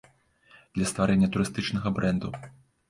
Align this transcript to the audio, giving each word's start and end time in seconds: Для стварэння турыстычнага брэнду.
Для 0.79 0.89
стварэння 0.93 1.31
турыстычнага 1.37 1.97
брэнду. 2.01 2.37